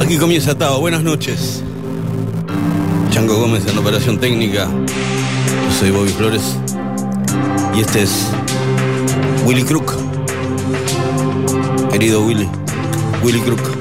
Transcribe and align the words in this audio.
Aquí 0.00 0.18
comienza 0.18 0.56
Tao, 0.56 0.80
buenas 0.80 1.02
noches. 1.02 1.62
Chango 3.10 3.36
Gómez 3.36 3.66
en 3.66 3.78
operación 3.78 4.18
técnica. 4.18 4.68
Yo 4.68 5.78
soy 5.78 5.90
Bobby 5.90 6.10
Flores. 6.10 6.56
Y 7.74 7.80
este 7.80 8.02
es 8.02 8.28
Willy 9.46 9.62
Crook. 9.62 9.94
Querido 11.90 12.24
Willy. 12.26 12.48
Willy 13.22 13.40
Crook. 13.40 13.71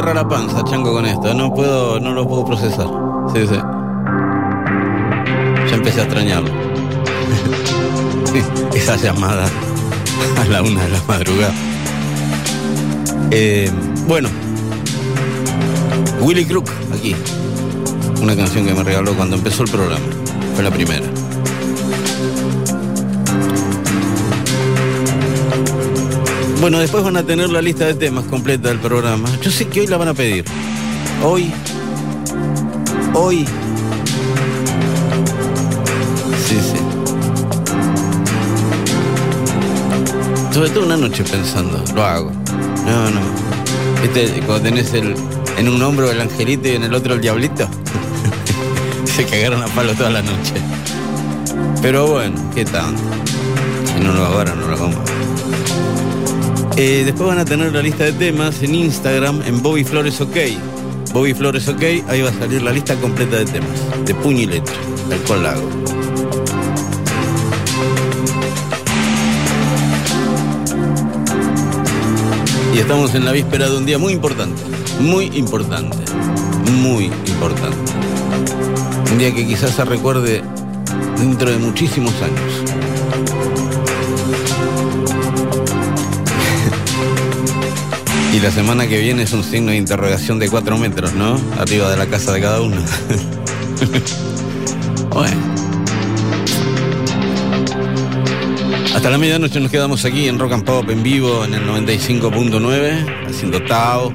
Cierra 0.00 0.14
la 0.14 0.26
panza, 0.26 0.64
chango, 0.64 0.94
con 0.94 1.04
esto. 1.04 1.34
No 1.34 1.52
puedo, 1.52 2.00
no 2.00 2.14
lo 2.14 2.26
puedo 2.26 2.46
procesar. 2.46 2.86
Sí, 3.34 3.46
sí. 3.46 3.56
Ya 5.68 5.74
empecé 5.74 6.00
a 6.00 6.04
extrañarlo. 6.04 6.48
Esa 8.74 8.96
llamada 8.96 9.44
a 10.40 10.44
la 10.46 10.62
una 10.62 10.84
de 10.84 10.88
la 10.88 11.02
madrugada. 11.06 11.52
Eh, 13.30 13.70
bueno, 14.06 14.30
Willy 16.22 16.46
Crook, 16.46 16.70
aquí. 16.94 17.14
Una 18.22 18.34
canción 18.34 18.64
que 18.64 18.72
me 18.72 18.82
regaló 18.82 19.14
cuando 19.14 19.36
empezó 19.36 19.64
el 19.64 19.70
programa. 19.70 20.06
Fue 20.54 20.64
la 20.64 20.70
primera. 20.70 21.19
Bueno, 26.60 26.78
después 26.78 27.02
van 27.02 27.16
a 27.16 27.22
tener 27.22 27.48
la 27.48 27.62
lista 27.62 27.86
de 27.86 27.94
temas 27.94 28.26
completa 28.26 28.68
del 28.68 28.78
programa. 28.78 29.30
Yo 29.40 29.50
sé 29.50 29.66
que 29.68 29.80
hoy 29.80 29.86
la 29.86 29.96
van 29.96 30.08
a 30.08 30.14
pedir. 30.14 30.44
Hoy. 31.24 31.50
Hoy. 33.14 33.46
Sí, 36.46 36.56
sí. 36.60 36.76
Sobre 40.52 40.68
todo 40.68 40.84
una 40.84 40.98
noche 40.98 41.24
pensando, 41.24 41.82
lo 41.94 42.04
hago. 42.04 42.30
No, 42.84 43.10
no. 43.10 43.20
Este, 44.04 44.42
cuando 44.42 44.64
tenés 44.64 44.92
el, 44.92 45.14
en 45.56 45.66
un 45.66 45.82
hombro 45.82 46.10
el 46.10 46.20
angelito 46.20 46.68
y 46.68 46.72
en 46.72 46.82
el 46.82 46.92
otro 46.92 47.14
el 47.14 47.22
diablito. 47.22 47.66
Se 49.06 49.24
cagaron 49.24 49.62
a 49.62 49.66
palo 49.68 49.94
toda 49.94 50.10
la 50.10 50.20
noche. 50.20 50.52
Pero 51.80 52.06
bueno, 52.06 52.38
¿qué 52.54 52.66
tanto? 52.66 53.00
Si 53.86 54.04
no 54.04 54.12
lo 54.12 54.26
ahora, 54.26 54.54
no 54.54 54.68
lo 54.68 54.88
más. 54.88 55.09
Eh, 56.82 57.02
después 57.04 57.28
van 57.28 57.38
a 57.38 57.44
tener 57.44 57.74
la 57.74 57.82
lista 57.82 58.04
de 58.04 58.14
temas 58.14 58.62
en 58.62 58.74
Instagram, 58.74 59.42
en 59.44 59.60
Bobby 59.60 59.84
Flores 59.84 60.18
OK. 60.22 60.34
Bobby 61.12 61.34
Flores 61.34 61.68
OK, 61.68 61.82
ahí 62.08 62.22
va 62.22 62.30
a 62.30 62.32
salir 62.32 62.62
la 62.62 62.72
lista 62.72 62.94
completa 62.94 63.36
de 63.36 63.44
temas, 63.44 64.06
de 64.06 64.14
puño 64.14 64.38
y 64.38 64.46
letra, 64.46 64.72
tal 65.10 65.18
cual. 65.24 65.56
Y 72.74 72.78
estamos 72.78 73.14
en 73.14 73.26
la 73.26 73.32
víspera 73.32 73.68
de 73.68 73.76
un 73.76 73.84
día 73.84 73.98
muy 73.98 74.14
importante, 74.14 74.62
muy 75.00 75.26
importante, 75.36 75.98
muy 76.80 77.12
importante. 77.26 77.92
Un 79.12 79.18
día 79.18 79.34
que 79.34 79.46
quizás 79.46 79.72
se 79.72 79.84
recuerde 79.84 80.42
dentro 81.18 81.50
de 81.50 81.58
muchísimos 81.58 82.14
años. 82.22 82.59
Y 88.32 88.38
la 88.38 88.50
semana 88.52 88.86
que 88.86 89.00
viene 89.00 89.24
es 89.24 89.32
un 89.32 89.42
signo 89.42 89.72
de 89.72 89.76
interrogación 89.76 90.38
de 90.38 90.48
cuatro 90.48 90.78
metros, 90.78 91.12
¿no? 91.14 91.36
Arriba 91.58 91.90
de 91.90 91.96
la 91.96 92.06
casa 92.06 92.32
de 92.32 92.40
cada 92.40 92.60
uno. 92.60 92.76
bueno. 95.10 95.36
Hasta 98.94 99.10
la 99.10 99.18
medianoche 99.18 99.58
nos 99.58 99.70
quedamos 99.70 100.04
aquí 100.04 100.28
en 100.28 100.38
Rock 100.38 100.52
and 100.52 100.64
Pop 100.64 100.88
en 100.90 101.02
vivo 101.02 101.44
en 101.44 101.54
el 101.54 101.66
95.9, 101.66 103.28
haciendo 103.28 103.62
Tao. 103.64 104.12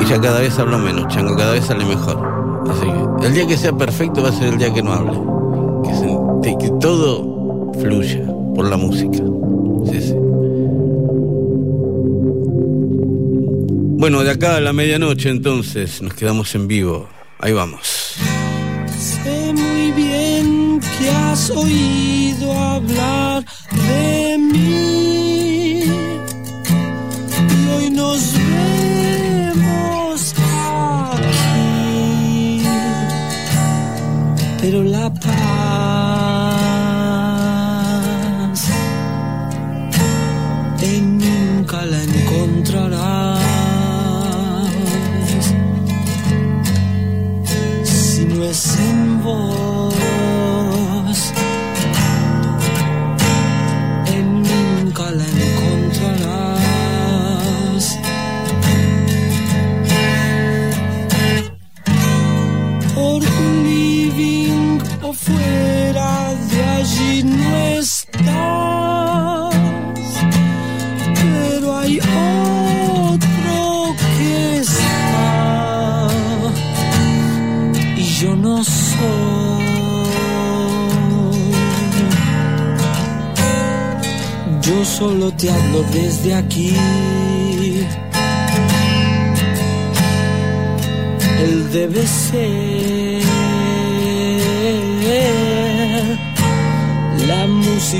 Y 0.00 0.04
ya 0.06 0.20
cada 0.20 0.40
vez 0.40 0.58
hablo 0.58 0.78
menos, 0.78 1.06
chango, 1.06 1.36
cada 1.36 1.52
vez 1.52 1.66
sale 1.66 1.84
mejor. 1.84 2.64
Así 2.68 2.86
que 3.20 3.26
el 3.26 3.34
día 3.34 3.46
que 3.46 3.56
sea 3.56 3.72
perfecto 3.72 4.24
va 4.24 4.30
a 4.30 4.32
ser 4.32 4.48
el 4.48 4.58
día 4.58 4.74
que 4.74 4.82
no 4.82 4.92
hable. 4.92 5.20
Que, 6.42 6.58
que 6.58 6.70
todo 6.80 7.35
fluya 7.86 8.26
por 8.54 8.68
la 8.68 8.76
música. 8.76 9.22
Sí, 9.90 10.00
sí. 10.02 10.14
Bueno, 13.98 14.22
de 14.24 14.30
acá 14.30 14.56
a 14.56 14.60
la 14.60 14.72
medianoche 14.72 15.30
entonces 15.30 16.02
nos 16.02 16.14
quedamos 16.14 16.54
en 16.54 16.66
vivo. 16.68 17.08
Ahí 17.38 17.52
vamos. 17.52 18.14
Sé 18.98 19.52
muy 19.52 19.92
bien 19.92 20.80
que 20.98 21.10
has 21.10 21.50
oído 21.50 22.52
hablar 22.52 23.44
de 23.70 24.38
mí. 24.38 24.95
encontrar 42.46 42.95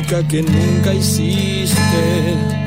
que 0.07 0.41
nunca 0.41 0.95
hiciste. 0.95 2.66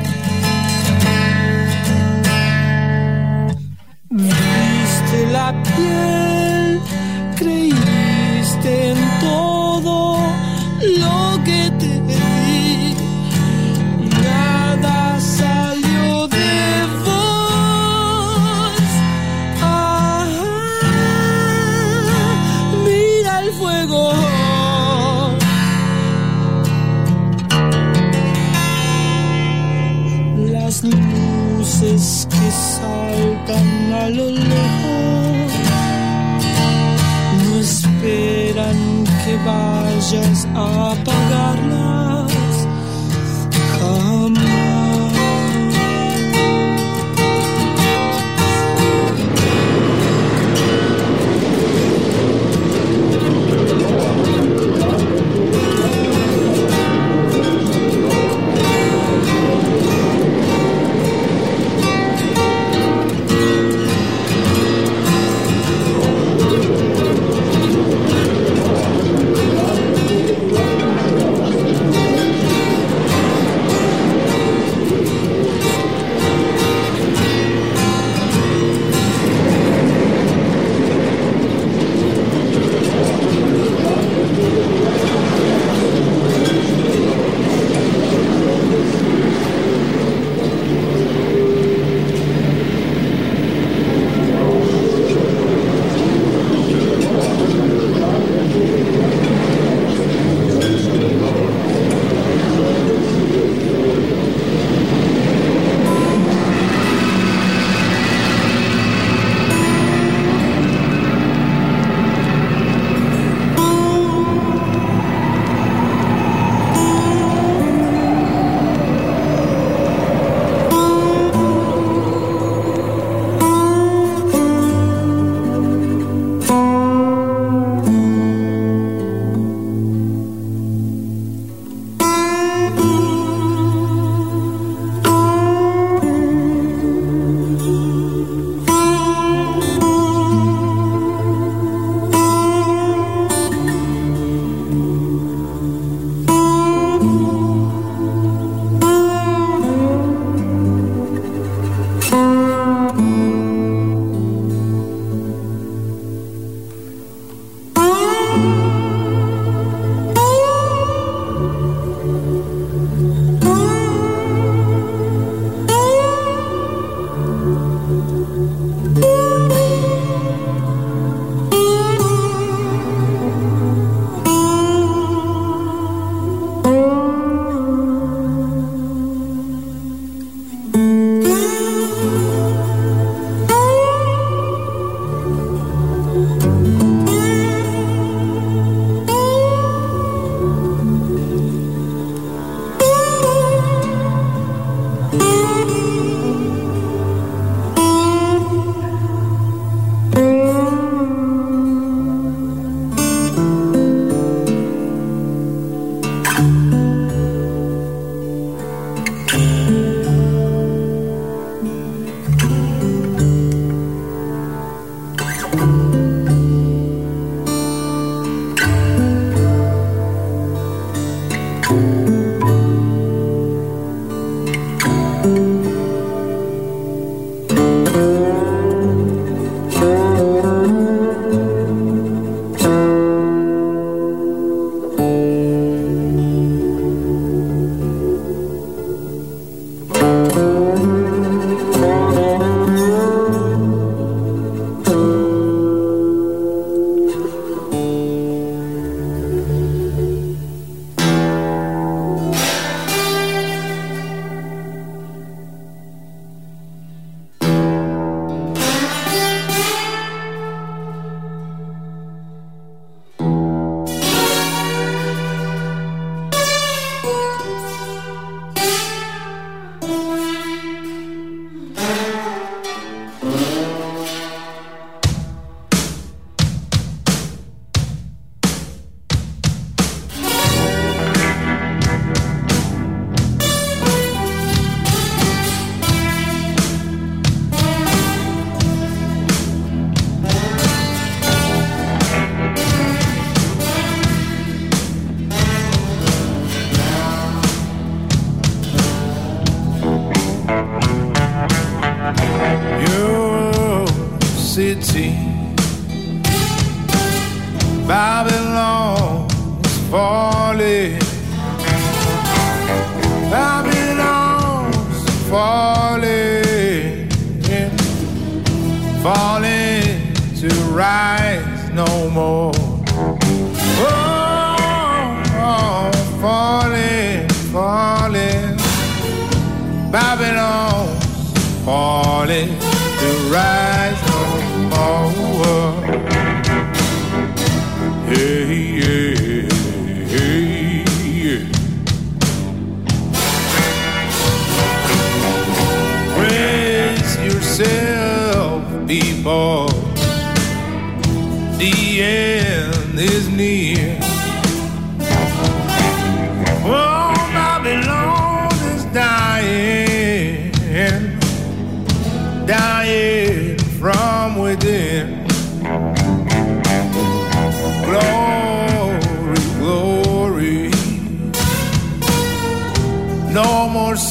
you. 158.36 158.79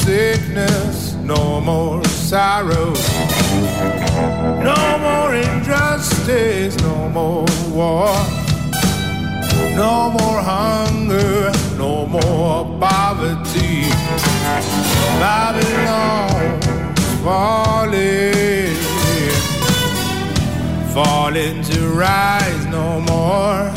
Sickness, 0.05 1.13
no 1.15 1.59
more 1.61 2.03
sorrow. 2.05 2.93
No 4.69 4.81
more 5.05 5.33
injustice, 5.35 6.77
no 6.81 7.09
more 7.09 7.45
war. 7.71 8.09
No 9.75 10.09
more 10.17 10.41
hunger, 10.41 11.51
no 11.77 12.05
more 12.05 12.65
poverty. 12.79 13.89
Babylon's 15.21 16.65
falling, 17.23 18.75
falling 20.93 21.61
to 21.63 21.79
rise 21.89 22.65
no 22.67 22.99
more. 23.01 23.71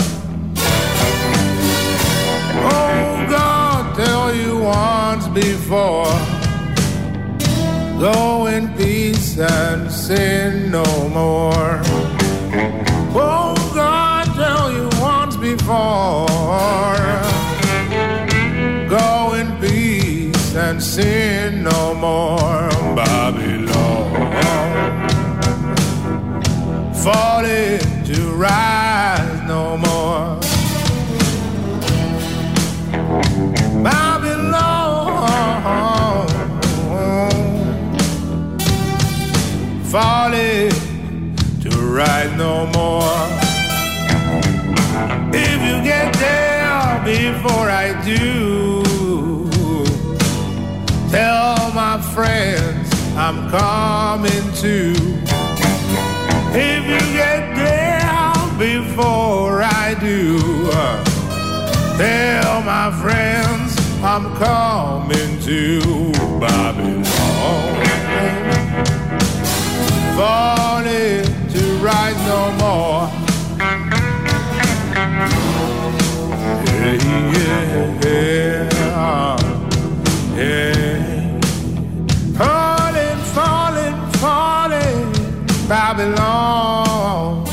Oh 2.65 3.27
God, 3.31 3.52
tell 4.05 4.35
you 4.35 4.59
once 4.59 5.29
before. 5.29 6.15
Go 8.09 8.47
in 8.47 8.65
peace 8.75 9.39
and 9.39 9.91
sin 9.91 10.71
no 10.71 10.89
more. 11.09 11.81
Oh 13.15 13.55
God, 13.75 14.25
tell 14.43 14.67
you 14.77 14.87
once 15.01 15.37
before. 15.37 17.13
Go 18.99 19.35
in 19.41 19.49
peace 19.61 20.55
and 20.67 20.83
sin 20.83 21.63
no 21.63 21.95
more. 21.95 22.69
Babylon. 22.97 24.11
Falling 27.05 28.05
to 28.11 28.19
rise 28.47 29.41
no 29.47 29.77
more. 29.77 29.92
Falling 39.93 40.71
to 41.61 41.69
rise 41.69 42.35
no 42.39 42.65
more. 42.69 43.13
If 45.35 45.59
you 45.69 45.85
get 45.85 46.15
there 46.15 47.03
before 47.05 47.69
I 47.69 47.93
do, 48.03 48.83
tell 51.11 51.71
my 51.75 52.01
friends 52.15 52.91
I'm 53.19 53.51
coming 53.51 54.47
too. 54.55 54.95
If 56.55 56.83
you 56.93 57.03
get 57.13 57.55
there 57.55 58.33
before 58.59 59.63
I 59.63 59.95
do, 60.01 60.41
tell 61.99 62.63
my 62.63 62.91
friends 63.03 63.77
I'm 64.03 64.35
coming 64.37 65.39
to 65.41 65.81
Babylon. 66.41 67.13
Falling 70.17 71.25
to 71.55 71.63
rise 71.81 72.21
no 72.27 72.53
more. 72.61 73.09
Yeah, 76.77 76.97
yeah, 77.33 78.27
yeah. 80.37 81.39
Falling, 82.37 83.19
falling, 83.33 83.97
falling, 84.21 85.13
Babylon. 85.67 87.47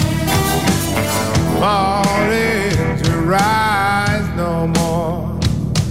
Falling 1.61 2.97
to 3.03 3.11
rise 3.21 4.27
no 4.35 4.67
more. 4.67 5.39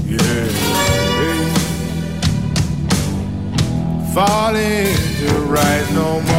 Yeah. 0.07 0.49
Falling 4.13 4.98
right 5.49 5.91
no 5.93 6.21
more. 6.21 6.39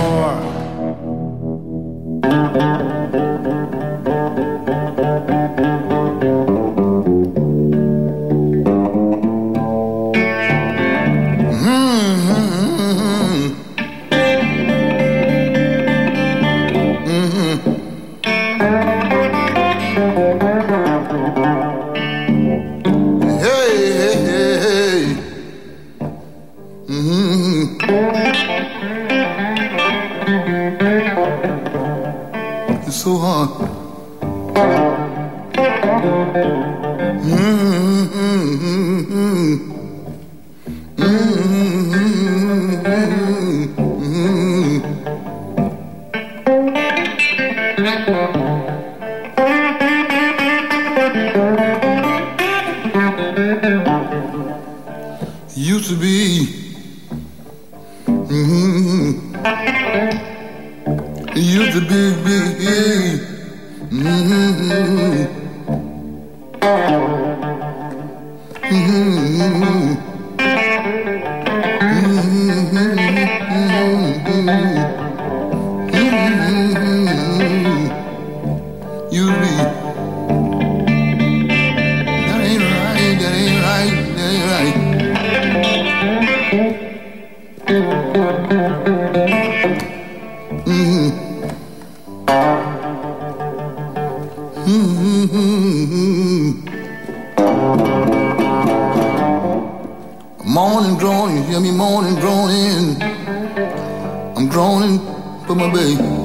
Morning 100.45 100.95
groaning, 100.99 101.43
hear 101.45 101.59
me 101.59 101.71
moaning, 101.71 102.13
groaning. 102.19 103.01
I'm 104.37 104.47
groaning 104.47 104.99
for 105.47 105.55
my 105.55 105.73
baby. 105.73 106.18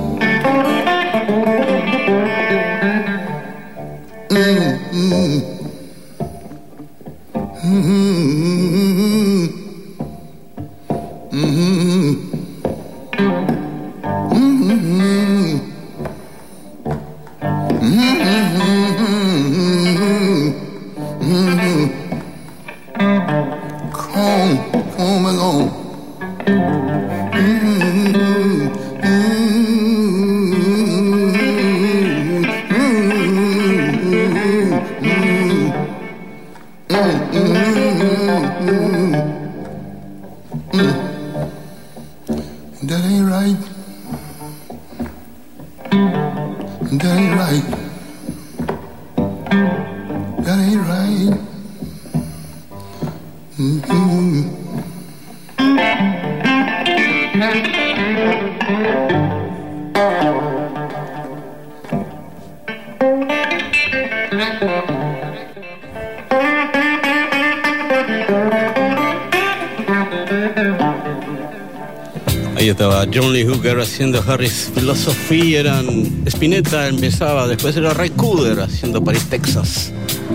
Haciendo 73.94 74.24
Harris 74.26 74.72
Philosophy, 74.74 75.54
eran 75.54 75.86
Spinetta 76.26 76.88
empezaba, 76.88 77.46
después 77.46 77.76
era 77.76 77.94
Ray 77.94 78.10
Cooder 78.10 78.58
haciendo 78.58 79.04
Paris, 79.04 79.24
Texas. 79.30 79.92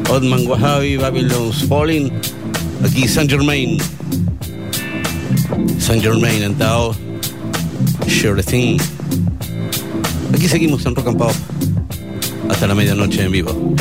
Otman 0.09 0.47
Wahhabi, 0.47 0.95
Babylon's 0.95 1.65
Falling, 1.67 2.09
aquí 2.85 3.05
Saint 3.05 3.29
Germain. 3.29 3.77
Saint 5.77 6.01
Germain 6.01 6.43
and 6.43 6.57
Tao, 6.57 6.95
Sure 8.07 8.41
Thing. 8.41 8.79
Aquí 10.33 10.47
seguimos 10.47 10.85
en 10.85 10.95
Rock 10.95 11.07
and 11.07 11.17
Pop 11.17 11.33
hasta 12.49 12.65
la 12.65 12.75
medianoche 12.75 13.23
en 13.23 13.31
vivo. 13.33 13.75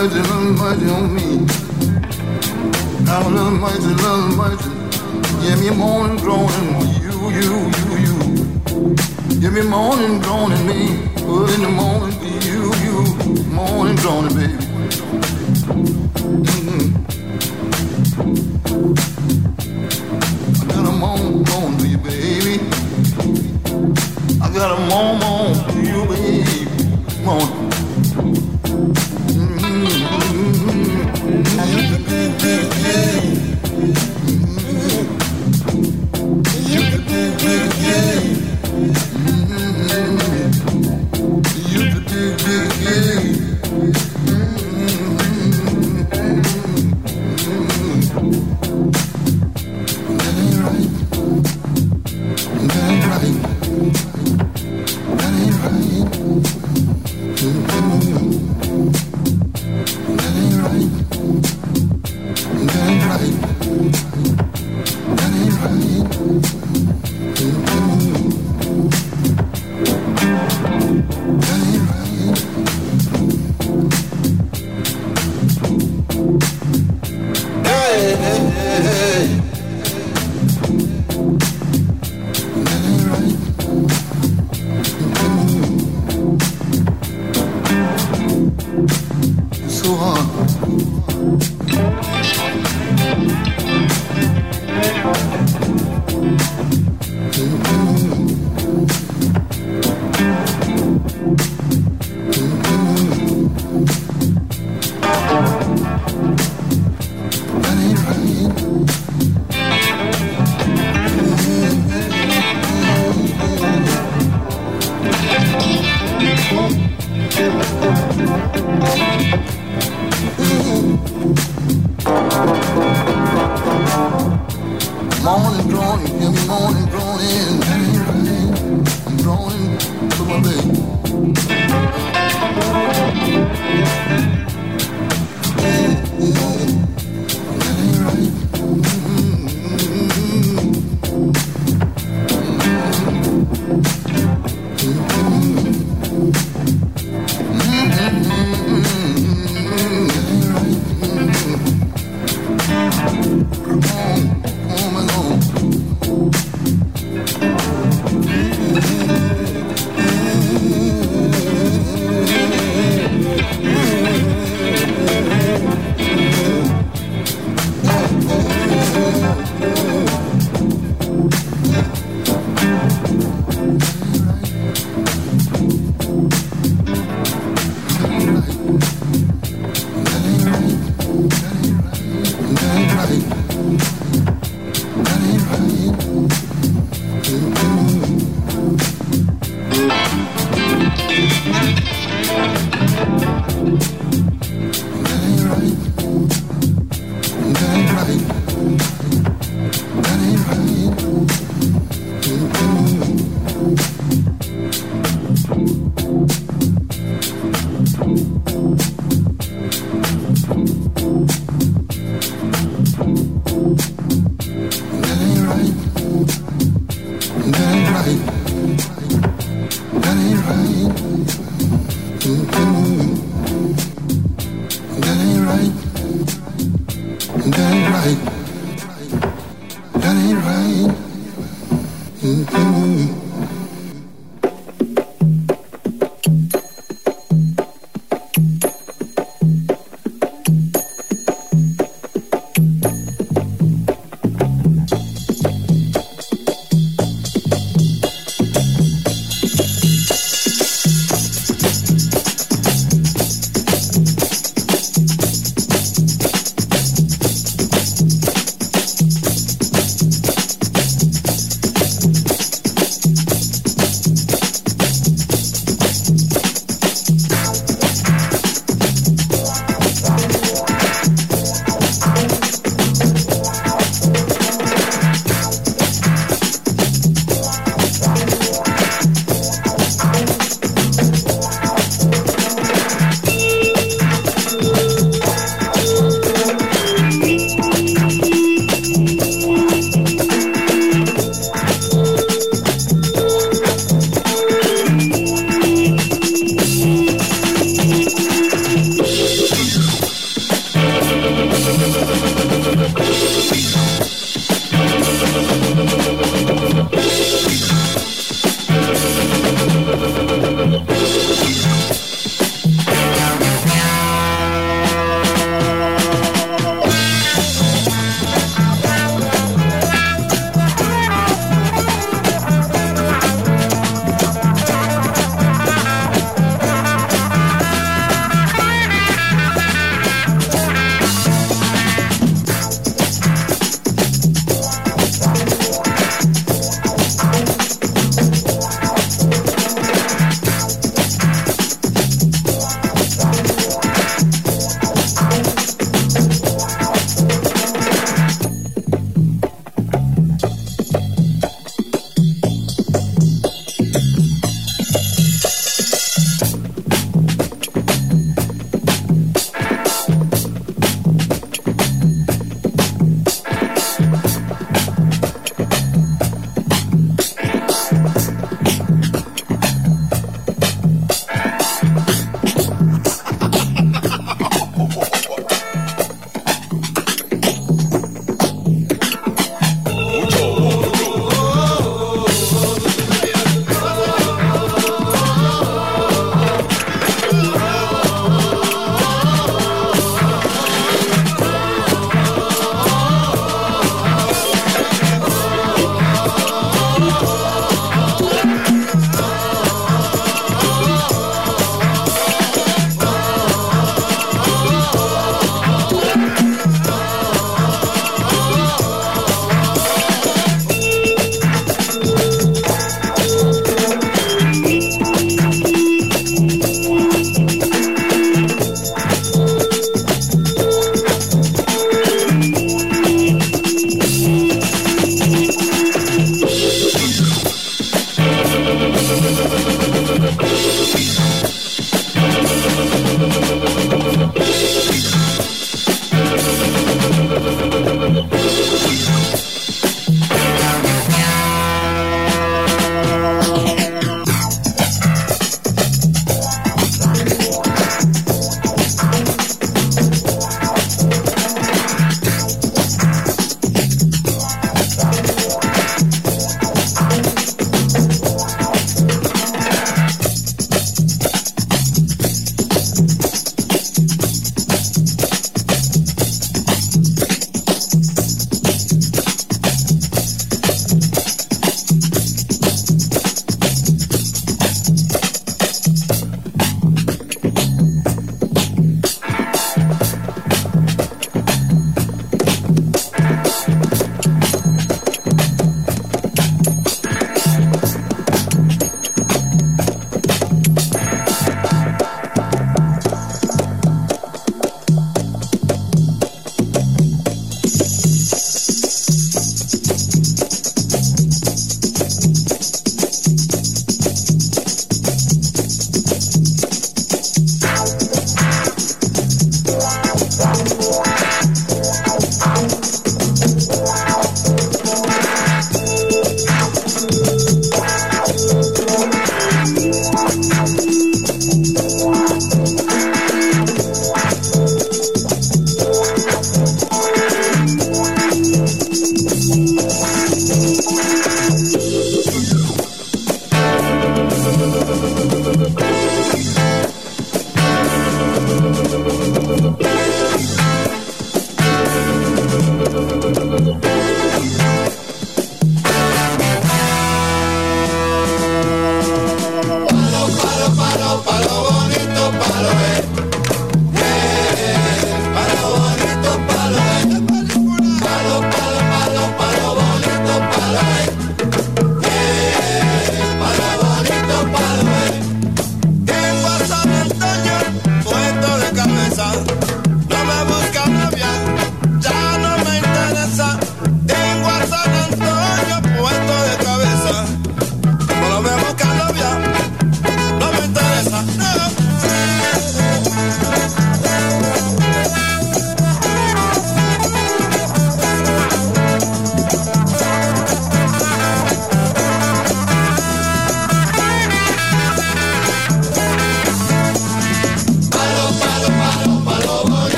Almighty, 0.00 0.30
Almighty 0.30 0.86
on 0.88 1.14
me. 1.14 1.28
Now 3.04 3.20
Almighty, 3.20 3.92
Almighty, 4.02 4.70
give 5.42 5.58
me 5.60 5.68
morning 5.76 6.16
groaning, 6.16 6.68
you, 7.02 7.12
you, 7.28 7.68
you, 7.76 7.96
you. 8.06 8.16
Give 9.40 9.52
me 9.52 9.60
morning 9.60 10.18
groaning, 10.22 10.66
me. 10.66 10.96
put 11.16 11.50
in 11.52 11.60
the 11.60 11.68
morning, 11.68 12.12
for 12.12 12.24
you, 12.46 12.72
you. 12.80 12.96
Morning 13.52 13.96
groaning, 13.96 14.34
baby. 14.34 14.56
Mm-hmm. 16.48 16.86
I 20.62 20.64
got 20.72 20.84
a 20.86 20.92
morning 20.96 21.44
groanin' 21.44 21.78
for 21.78 21.86
you, 21.86 21.98
baby. 21.98 22.58
I 24.40 24.44
got 24.50 24.78
a 24.78 24.80
moan, 24.88 25.18
moan. 25.18 25.69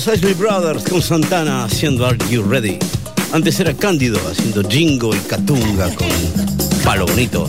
los 0.00 0.08
Ashley 0.08 0.32
Brothers 0.32 0.84
con 0.84 1.02
Santana 1.02 1.64
haciendo 1.64 2.06
Are 2.06 2.16
You 2.30 2.42
Ready. 2.42 2.78
Antes 3.32 3.60
era 3.60 3.74
Cándido 3.74 4.18
haciendo 4.30 4.66
Jingo 4.66 5.14
y 5.14 5.18
Catunga 5.18 5.94
con 5.94 6.08
Palo 6.82 7.04
Bonito. 7.04 7.46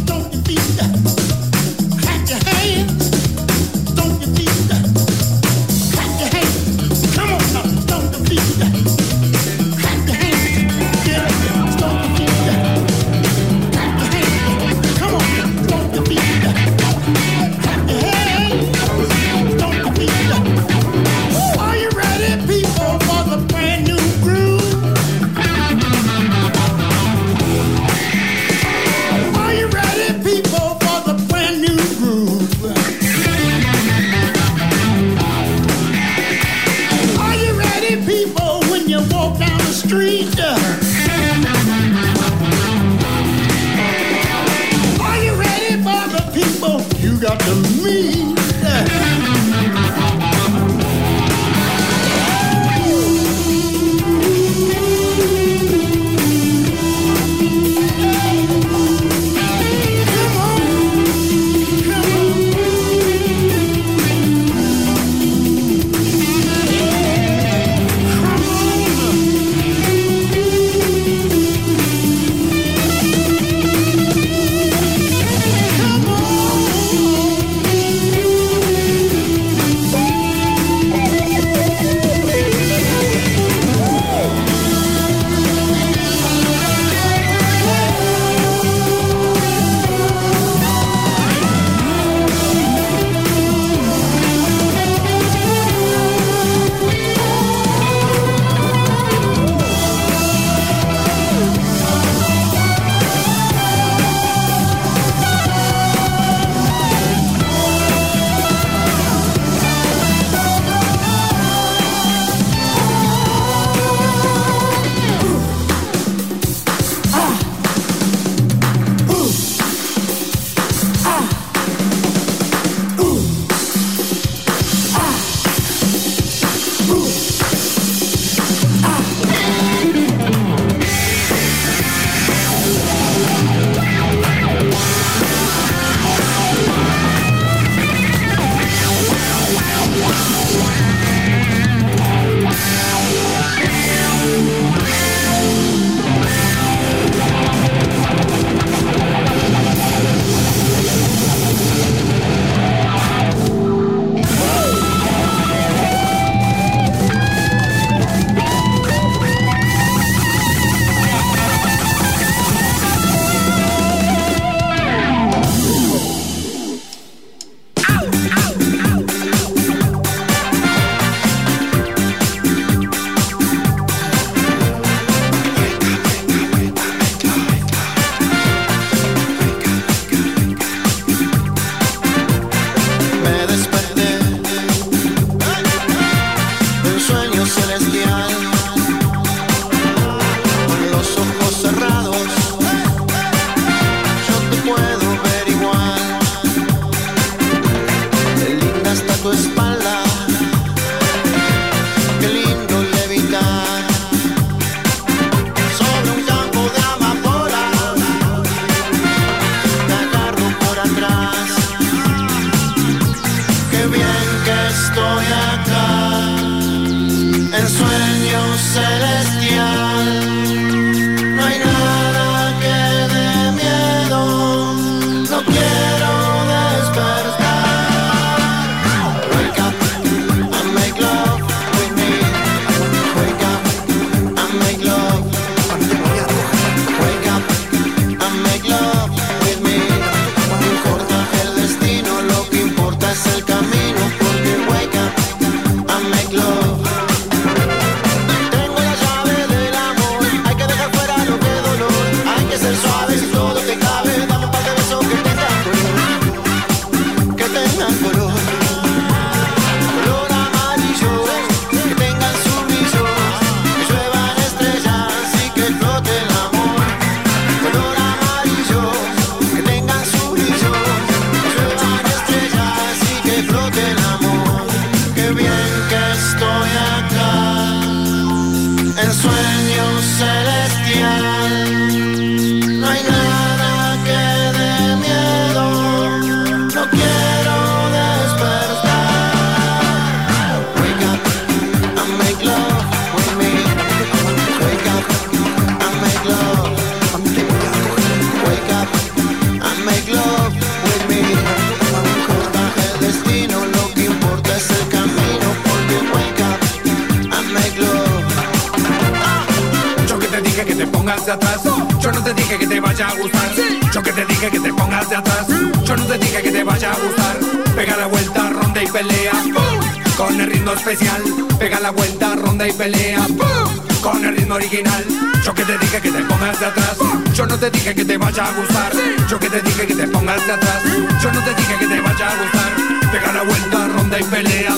Yo 324.71 325.53
que 325.53 325.65
te 325.65 325.77
dije 325.79 325.99
que 325.99 326.11
te 326.11 326.23
pongas 326.23 326.57
de 326.57 326.65
atrás. 326.65 326.97
Yo 327.33 327.45
no 327.45 327.59
te 327.59 327.69
dije 327.69 327.93
que 327.93 328.05
te 328.05 328.17
vaya 328.17 328.45
a 328.45 328.51
gustar. 328.53 328.93
Yo 329.29 329.37
que 329.37 329.49
te 329.49 329.61
dije 329.61 329.85
que 329.85 329.95
te 329.95 330.07
pongas 330.07 330.47
de 330.47 330.53
atrás. 330.53 330.81
Yo 331.21 331.29
no 331.29 331.43
te 331.43 331.53
dije 331.55 331.75
que 331.77 331.87
te 331.87 331.99
vaya 331.99 332.27
a 332.29 332.35
gustar. 332.37 333.11
Pega 333.11 333.33
la 333.33 333.43
vuelta, 333.43 333.87
ronda 333.89 334.17
y 334.17 334.23
pelea. 334.23 334.77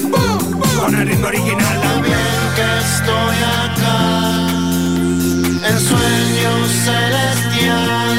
Con 0.79 0.95
el 0.95 1.07
ritmo 1.07 1.27
original. 1.27 1.79
que 2.55 2.79
estoy 2.79 3.37
acá. 3.61 3.99
En 5.69 5.79
sueño 5.79 6.67
celestial. 6.85 8.12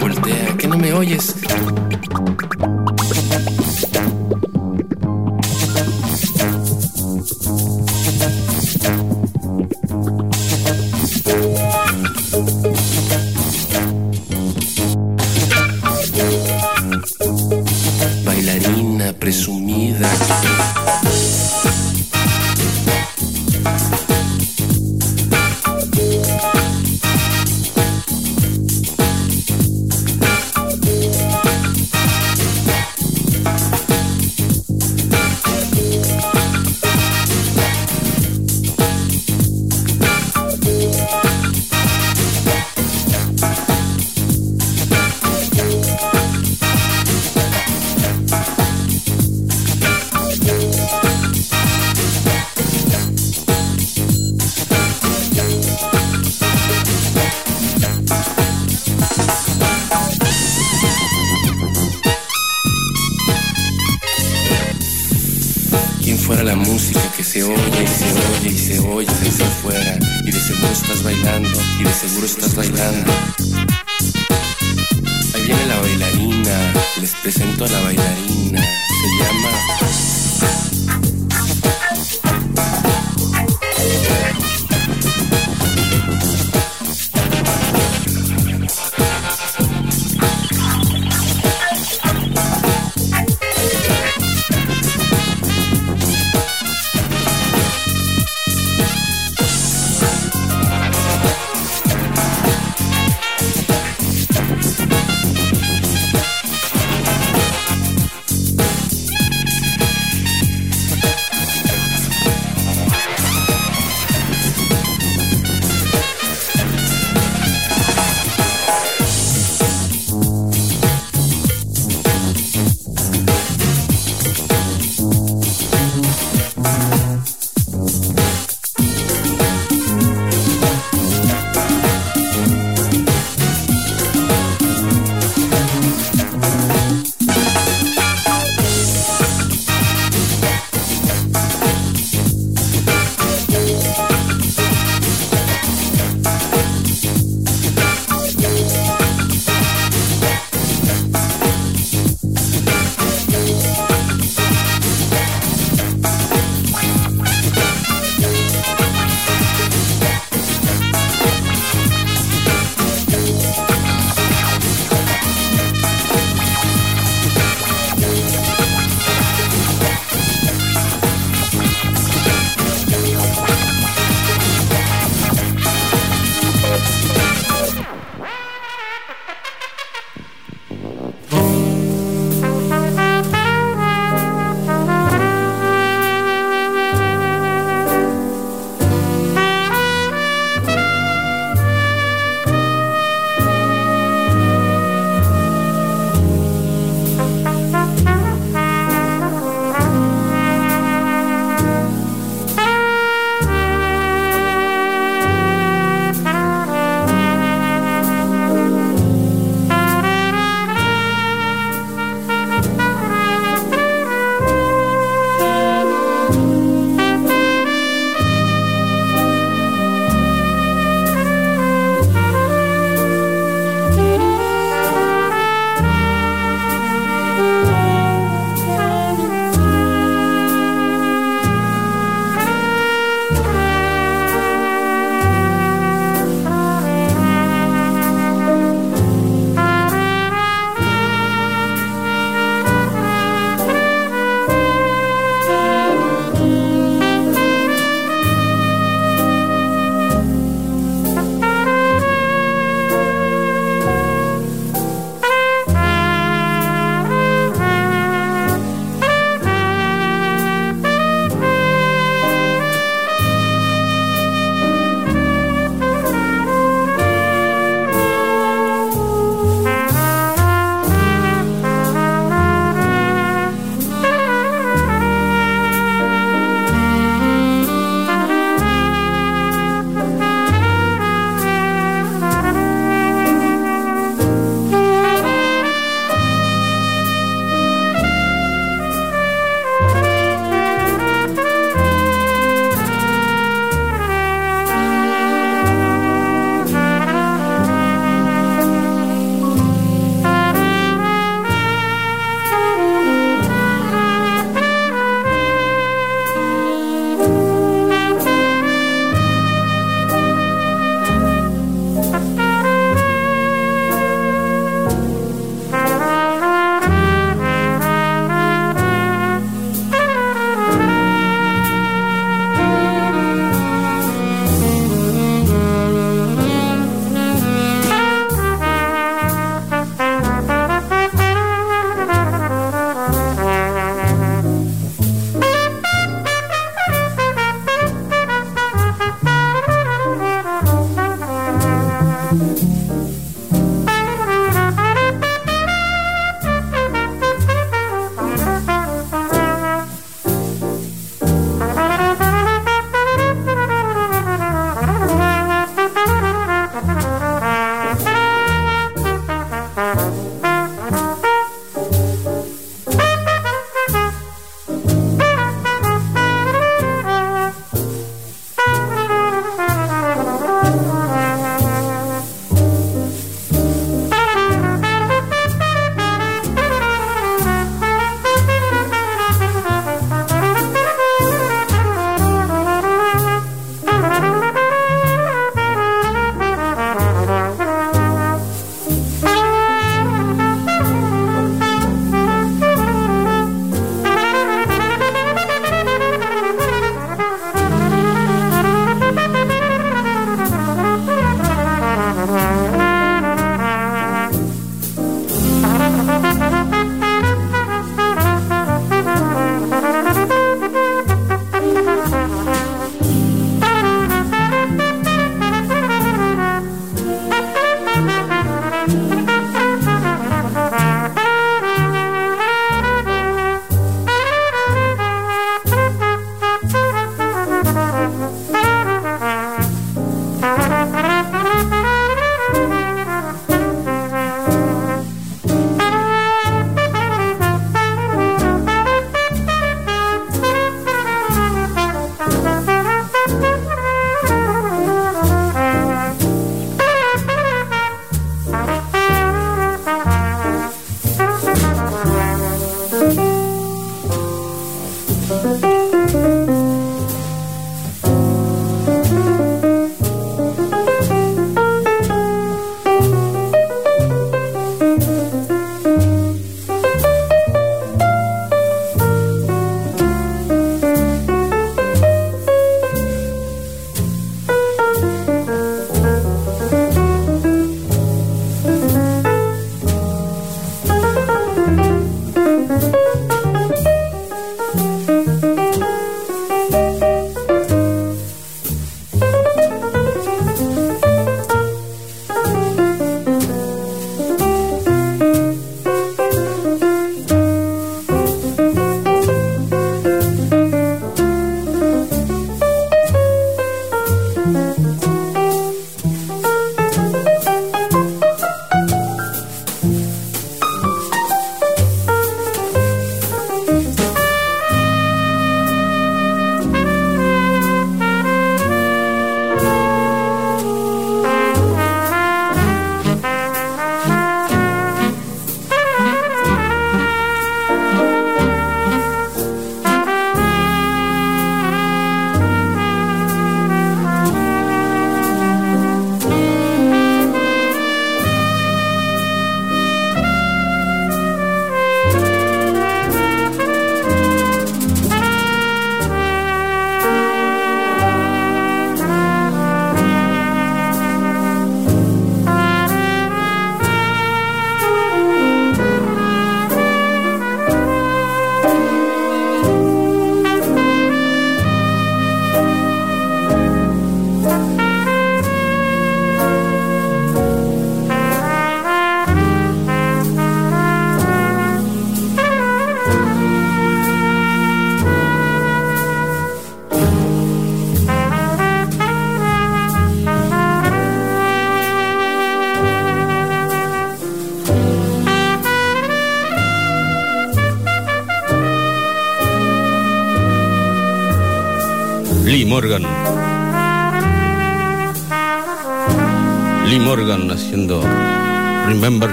Voltea, 0.00 0.56
que 0.56 0.68
no 0.68 0.76
me 0.76 0.92
oyes. 0.92 1.34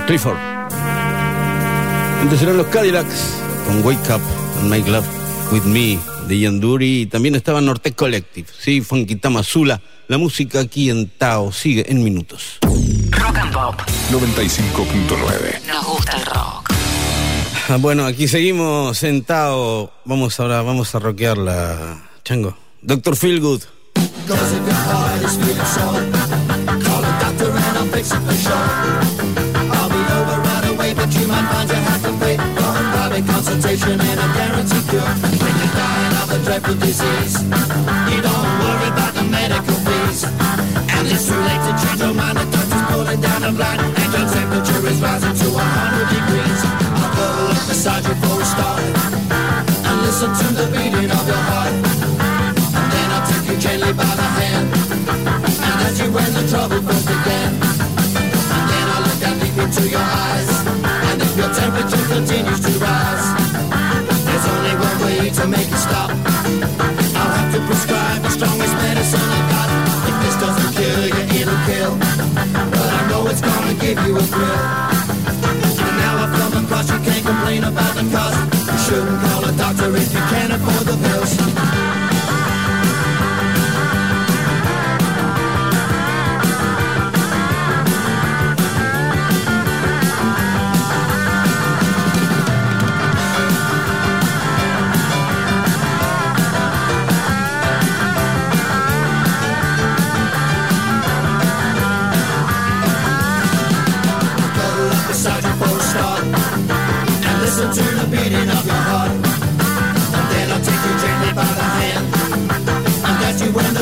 Clifford. 0.07 0.37
Antes 2.21 2.41
eran 2.41 2.57
los 2.57 2.67
Cadillacs 2.67 3.35
con 3.65 3.83
Wake 3.83 4.13
Up 4.13 4.21
and 4.59 4.69
Make 4.69 4.89
Love 4.89 5.05
With 5.51 5.63
Me 5.63 5.99
de 6.27 6.37
Ian 6.37 6.59
Dury 6.59 7.01
y 7.01 7.05
también 7.05 7.35
estaba 7.35 7.61
Norte 7.61 7.93
Collective, 7.93 8.47
sí, 8.57 8.81
Funky 8.81 9.15
Tamazula. 9.17 9.81
La 10.07 10.17
música 10.17 10.59
aquí 10.59 10.89
en 10.89 11.09
Tao 11.09 11.51
sigue 11.51 11.85
en 11.89 12.03
minutos. 12.03 12.59
Rock 13.11 13.37
and 13.37 13.53
Pop. 13.53 13.75
95.9. 14.11 15.67
Nos 15.67 15.85
gusta 15.85 16.17
el 16.17 16.25
rock. 16.25 16.73
Ah, 17.69 17.77
Bueno, 17.79 18.05
aquí 18.05 18.27
seguimos 18.27 18.97
sentados. 18.97 19.89
Vamos 20.05 20.39
ahora, 20.39 20.61
vamos 20.61 20.93
a 20.95 20.99
rockearla. 20.99 22.03
Chango. 22.23 22.57
Doctor 22.81 23.15
Feelgood. 23.15 23.61
Cause 24.27 24.53
you 31.19 31.27
might 31.27 31.45
find 31.51 31.69
you 31.69 31.75
have 31.75 32.01
to 32.01 32.11
pay 32.19 32.37
for 32.37 32.73
a 33.13 33.21
consultation 33.21 33.99
and 33.99 34.19
a 34.19 34.27
guaranteed 34.33 34.85
cure. 34.89 35.13
When 35.41 35.53
you're 35.59 35.75
dying 35.77 36.15
of 36.21 36.27
a 36.33 36.39
dreadful 36.45 36.77
disease, 36.81 37.35
you 38.09 38.19
don't 38.25 38.49
worry 38.61 38.89
about 38.89 39.13
the 39.13 39.25
medical 39.29 39.77
fees. 39.85 40.25
And 40.25 41.03
it's 41.07 41.27
too 41.29 41.37
late 41.37 41.63
to 41.67 41.73
change 41.81 42.01
your 42.01 42.13
mind, 42.13 42.37
the 42.41 42.45
doctor's 42.49 42.83
pulling 42.89 43.21
down 43.21 43.41
the 43.45 43.51
blind, 43.51 43.81
and 43.81 44.09
your 44.15 44.27
temperature 44.31 44.81
is 44.89 44.99
rising 45.01 45.35
to 45.41 45.47
a 45.53 45.65
hundred 45.77 46.07
degrees. 46.09 46.59
I'll 46.97 47.11
cuddle 47.13 47.53
up 47.53 47.63
beside 47.69 48.03
you 48.07 48.15
for 48.17 48.37
a 48.41 48.45
start, 48.45 48.81
and 49.85 49.97
listen 50.01 50.31
to 50.33 50.47
the 50.57 50.65
beating 50.73 51.09
of 51.13 51.23
your 51.29 51.43
heart. 51.51 51.73
And 52.73 52.87
then 52.89 53.07
I'll 53.13 53.25
take 53.29 53.45
you 53.49 53.57
gently 53.61 53.93
by 53.93 54.09
the 54.17 54.29
hand 54.39 54.67
And 55.61 55.75
as 55.87 55.99
you 56.01 56.09
when 56.11 56.31
the 56.33 56.43
trouble 56.49 56.81
began 56.81 57.22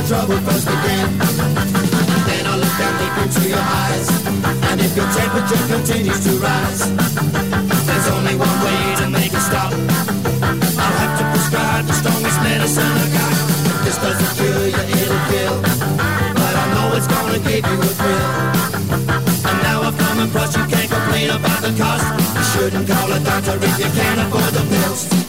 the 0.01 0.07
trouble 0.07 0.37
first 0.47 0.65
began 0.65 1.09
then 2.25 2.45
I'll 2.47 2.57
look 2.57 2.75
down 2.77 2.93
deep 2.97 3.15
into 3.21 3.49
your 3.49 3.61
eyes. 3.61 4.07
And 4.71 4.81
if 4.81 4.95
your 4.95 5.05
temperature 5.13 5.63
continues 5.67 6.19
to 6.25 6.31
rise 6.39 6.81
There's 7.85 8.07
only 8.09 8.35
one 8.35 8.57
way 8.65 8.81
to 9.01 9.09
make 9.09 9.33
it 9.33 9.43
stop. 9.43 9.71
I'll 9.73 10.97
have 11.01 11.13
to 11.19 11.25
prescribe 11.33 11.85
the 11.85 11.93
strongest 11.93 12.39
medicine 12.41 12.93
I 13.03 13.07
got. 13.13 13.35
This 13.85 13.97
doesn't 13.97 14.33
kill 14.39 14.61
you, 14.73 14.83
it'll 15.01 15.23
kill 15.29 15.55
But 16.39 16.53
I 16.55 16.65
know 16.73 16.97
it's 16.97 17.07
gonna 17.07 17.39
give 17.39 17.65
you 17.65 17.77
a 17.77 17.91
thrill. 17.99 18.29
And 19.49 19.57
now 19.65 19.81
I've 19.85 19.97
come 19.97 20.19
across 20.25 20.55
you 20.57 20.65
can't 20.65 20.89
complain 20.89 21.29
about 21.29 21.61
the 21.61 21.73
cost. 21.77 22.07
You 22.37 22.43
shouldn't 22.53 22.87
call 22.87 23.11
a 23.11 23.19
doctor 23.19 23.57
if 23.59 23.75
you 23.77 23.89
can't 23.91 24.19
afford 24.23 24.53
the 24.53 24.65
pills 24.65 25.20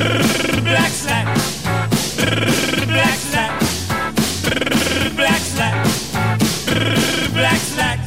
Black 0.00 0.90
slack. 0.90 1.26
Black 2.88 3.18
slack. 3.18 3.60
Black 5.14 5.40
slack. 5.40 5.86
Black 7.34 7.60
slack. 7.60 7.98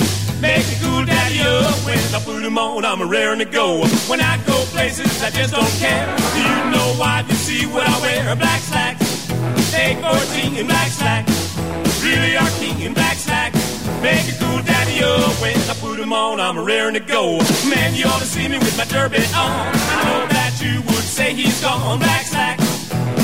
Make 0.42 0.66
a 0.66 0.84
cool 0.84 1.06
daddy 1.06 1.42
up 1.42 1.76
when 1.86 2.00
I 2.16 2.20
put 2.26 2.44
'em 2.44 2.58
on. 2.58 2.84
I'm 2.84 3.08
raring 3.08 3.40
to 3.40 3.46
go. 3.46 3.86
When 4.10 4.22
I 4.22 4.38
go 4.48 4.56
places, 4.74 5.22
I 5.22 5.30
just 5.30 5.54
don't 5.54 5.74
care. 5.80 6.06
Do 6.34 6.42
you 6.42 6.72
know 6.72 6.96
why? 6.98 7.24
You 7.30 7.36
see 7.36 7.66
what 7.68 7.88
I 7.88 8.00
wear? 8.02 8.36
Black 8.36 8.62
slack. 8.62 8.98
Take 9.72 10.00
14 10.02 10.56
in 10.58 10.66
black 10.66 10.90
slack. 10.90 11.28
Really 12.02 12.36
are 12.38 12.50
king 12.60 12.80
in 12.82 12.94
black 12.94 13.18
slack. 13.18 13.54
Make 14.02 14.28
a 14.34 14.36
cool 14.42 14.62
daddy 14.64 15.04
up 15.04 15.34
when 15.42 15.58
I 15.70 15.76
put 15.80 16.00
'em 16.00 16.12
on. 16.12 16.40
I'm 16.40 16.58
raring 16.58 16.96
to 16.96 17.00
go. 17.00 17.38
Man, 17.70 17.94
you 17.94 18.06
ought 18.06 18.20
to 18.20 18.26
see 18.26 18.48
me 18.48 18.58
with 18.58 18.76
my 18.78 18.86
derby 18.86 19.24
on. 19.36 19.52
I 19.94 20.04
know 20.06 20.33
say 21.24 21.34
he's 21.34 21.62
gone. 21.62 22.00
Black 22.00 22.26
slack. 22.26 22.60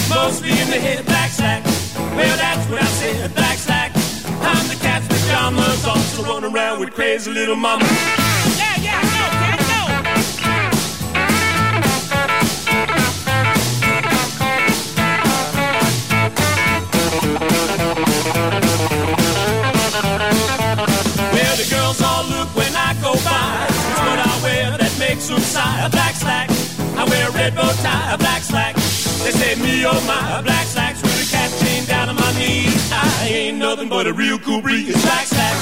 Mostly 0.10 0.52
in 0.52 0.70
the 0.70 0.80
head, 0.80 1.06
black 1.06 1.32
slack. 1.32 1.64
Well, 2.16 2.38
that's 2.38 2.70
what 2.70 2.82
I 2.82 2.86
said, 2.86 3.36
black 3.36 3.58
slack. 3.58 3.92
I'm 4.42 4.68
the 4.68 4.76
cat's 4.76 5.08
pajamas, 5.08 5.86
also 5.86 6.24
run 6.24 6.44
around 6.44 6.80
with 6.80 6.92
crazy 6.94 7.32
little 7.32 7.56
mama. 7.56 7.86
Yeah, 8.58 8.88
yeah, 8.88 9.02
cat, 9.14 9.60
no. 9.70 9.82
Well, 21.36 21.56
the 21.62 21.68
girls 21.74 22.02
all 22.02 22.24
look 22.34 22.50
when 22.56 22.74
I 22.76 22.94
go 23.02 23.14
by. 23.30 23.68
It's 23.70 24.02
what 24.08 24.20
I 24.20 24.40
wear 24.44 24.78
that 24.78 24.96
makes 25.00 25.28
them 25.28 25.40
sigh. 25.40 25.90
Black 25.90 26.16
slack. 26.16 26.59
I 27.00 27.06
wear 27.06 27.30
a 27.30 27.32
red 27.32 27.56
bow 27.56 27.72
tie, 27.82 28.14
a 28.14 28.18
black 28.18 28.42
slack. 28.44 28.76
They 29.24 29.32
say 29.32 29.56
me 29.56 29.86
oh 29.86 30.02
my, 30.06 30.42
black 30.42 30.66
slacks 30.68 31.02
with 31.02 31.16
a 31.16 31.32
cat 31.32 31.50
chain 31.62 31.86
down 31.86 32.10
on 32.10 32.16
my 32.16 32.32
knees. 32.38 32.92
I 32.92 33.28
ain't 33.30 33.58
nothing 33.58 33.88
but 33.88 34.06
a 34.06 34.12
real 34.12 34.38
cool 34.38 34.62
breeze. 34.62 35.02
Black 35.04 35.26
slack. 35.26 35.56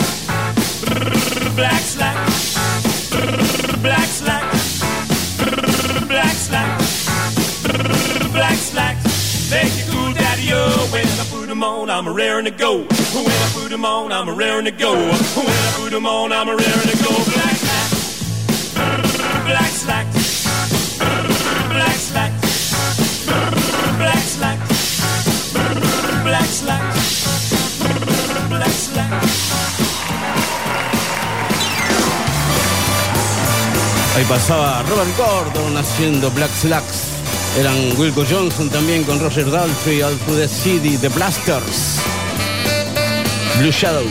Black 1.56 1.84
slack. 1.94 2.18
Black 3.86 4.08
slack. 4.20 4.46
Black 6.08 6.36
slack. 6.48 6.80
Black 8.34 8.58
slack. 8.58 8.98
Make 9.52 9.78
you 9.78 9.86
cool 9.94 10.14
daddy 10.14 10.50
oh 10.54 10.90
when 10.92 11.06
I 11.06 11.26
put 11.30 11.50
'em 11.50 11.64
on, 11.64 11.92
I'm 11.92 12.08
a 12.08 12.12
raring 12.12 12.46
to 12.46 12.52
go. 12.52 12.80
When 12.80 13.42
I 13.46 13.50
put 13.54 13.72
'em 13.72 13.86
on, 13.86 14.12
I'm 14.12 14.28
a 14.28 14.34
raring 14.34 14.66
to 14.66 14.72
go. 14.72 14.94
When 14.96 15.54
I 15.68 15.72
put 15.78 15.94
'em 15.94 16.08
on, 16.08 16.32
I'm 16.32 16.50
a 16.50 16.56
raring 16.56 16.90
to 16.94 16.98
go. 17.06 17.14
Black 17.36 17.58
slack. 17.64 17.90
Black 19.46 19.72
slack. 19.84 20.07
Ahí 34.18 34.26
pasaba 34.26 34.82
Robert 34.90 35.16
Gordon 35.16 35.78
haciendo 35.78 36.32
Black 36.32 36.50
Slacks. 36.52 37.08
Eran 37.56 37.76
Wilco 37.98 38.26
Johnson 38.28 38.68
también 38.68 39.04
con 39.04 39.20
Roger 39.20 39.50
Daltrey, 39.50 40.00
Through 40.00 40.40
the 40.40 40.48
City, 40.48 40.98
The 40.98 41.10
Blasters. 41.10 42.00
Blue 43.60 43.72
Shadow. 43.72 44.08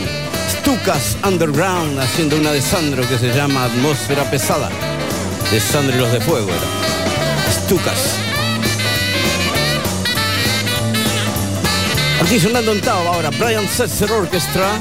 Stukas 0.48 1.16
Underground 1.24 1.98
haciendo 1.98 2.36
una 2.36 2.52
de 2.52 2.62
Sandro 2.62 3.02
que 3.08 3.18
se 3.18 3.34
llama 3.34 3.64
Atmósfera 3.64 4.22
Pesada. 4.30 4.70
De 5.50 5.58
Sandro 5.58 5.96
y 5.96 5.98
los 5.98 6.12
de 6.12 6.20
Fuego 6.20 6.50
era. 6.50 6.95
Stukas. 7.64 8.16
Aquí 12.22 12.40
sonando 12.40 12.72
en 12.72 12.80
Tao 12.80 13.06
ahora 13.08 13.30
Brian 13.30 13.68
Setzer 13.68 14.10
Orchestra. 14.12 14.78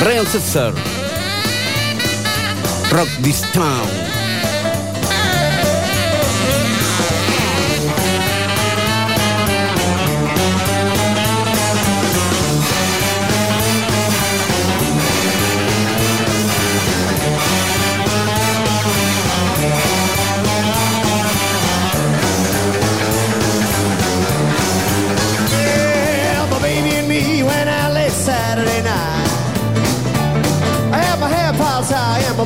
Brian 0.00 0.26
Setzer. 0.26 0.72
Rock 2.90 3.08
This 3.22 3.42
Town. 3.52 4.05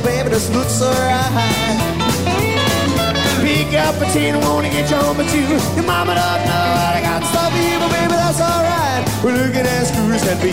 baby, 0.03 0.29
this 0.29 0.49
looks 0.49 0.81
alright. 0.81 1.31
Pick 3.41 3.73
up 3.73 3.95
a 4.01 4.05
tin, 4.11 4.39
wanna 4.41 4.69
get 4.69 4.89
you 4.89 4.97
home, 4.97 5.17
but 5.17 5.33
you, 5.33 5.41
your 5.75 5.85
mama 5.85 6.15
don't 6.15 6.45
know 6.45 6.67
I 6.95 7.01
got 7.01 7.23
stuff 7.23 7.51
for 7.51 7.57
you, 7.57 7.79
but 7.79 7.91
baby, 7.91 8.13
that's 8.13 8.39
alright. 8.39 9.03
We're 9.23 9.37
looking 9.37 9.65
at 9.65 9.85
screws 9.87 10.23
that 10.23 10.41
be. 10.41 10.51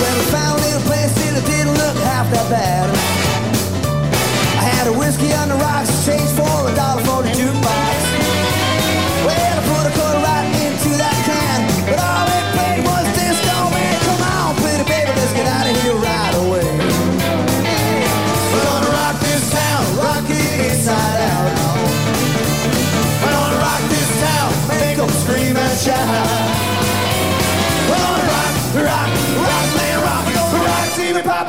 Well, 0.00 0.18
I 0.18 0.24
found 0.32 0.60
a 0.60 0.62
little 0.64 0.82
place 0.82 1.12
that 1.14 1.44
didn't 1.46 1.74
look 1.74 1.96
half 2.04 2.30
that 2.32 2.50
bad. 2.50 2.90
I 4.56 4.64
had 4.76 4.86
a 4.88 4.92
whiskey 4.92 5.32
on 5.32 5.48
the 5.48 5.56
rocks, 5.56 6.06
changed 6.06 6.34
for 6.36 6.70
a 6.70 6.74
dollar. 6.74 7.09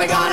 my 0.01 0.07
God. 0.07 0.30